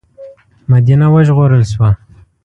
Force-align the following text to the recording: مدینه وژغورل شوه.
مدینه 0.71 1.05
وژغورل 1.13 1.63
شوه. 1.71 1.89